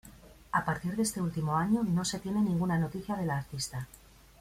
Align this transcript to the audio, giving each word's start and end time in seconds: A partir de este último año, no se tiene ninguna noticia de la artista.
A 0.51 0.61
partir 0.65 0.95
de 0.95 1.03
este 1.03 1.21
último 1.21 1.55
año, 1.55 1.83
no 1.83 2.03
se 2.05 2.17
tiene 2.19 2.41
ninguna 2.41 2.79
noticia 2.79 3.15
de 3.15 3.27
la 3.27 3.37
artista. 3.37 3.87